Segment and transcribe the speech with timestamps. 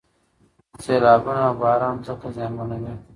[0.83, 2.93] سیلابونه او باران ځمکې زیانمنوي.